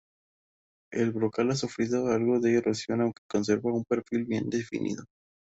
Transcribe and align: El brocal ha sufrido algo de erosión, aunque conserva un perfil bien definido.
El 0.91 1.11
brocal 1.11 1.51
ha 1.51 1.55
sufrido 1.55 2.07
algo 2.07 2.39
de 2.39 2.55
erosión, 2.57 3.01
aunque 3.01 3.21
conserva 3.29 3.71
un 3.71 3.83
perfil 3.85 4.25
bien 4.25 4.49
definido. 4.49 5.03